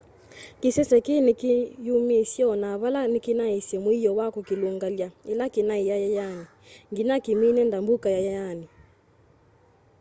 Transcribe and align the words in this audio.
kisese 0.61 0.97
kii 1.05 1.21
nikiyumiisye 1.25 2.43
ona 2.53 2.69
vala 2.81 3.01
nikinaisye 3.11 3.77
muio 3.83 4.11
wa 4.19 4.27
kukilungalya 4.35 5.07
ila 5.31 5.45
kinai 5.53 5.83
yayayani 5.89 6.45
nginya 6.91 7.15
kimine 7.25 7.61
ndambuka 7.65 8.07
yayayani 8.15 8.67